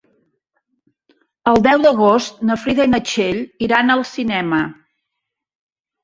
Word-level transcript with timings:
El 1.51 1.59
deu 1.67 1.83
d'agost 1.83 2.39
na 2.49 2.57
Frida 2.61 2.87
i 2.89 2.91
na 2.93 2.99
Txell 3.09 3.37
iran 3.67 3.95
al 3.97 4.01
cinema. 4.13 4.63